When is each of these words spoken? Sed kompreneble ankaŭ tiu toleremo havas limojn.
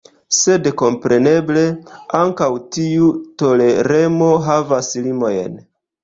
Sed 0.35 0.67
kompreneble 0.81 1.65
ankaŭ 2.19 2.47
tiu 2.77 3.09
toleremo 3.41 4.31
havas 4.47 4.89
limojn. 5.09 5.61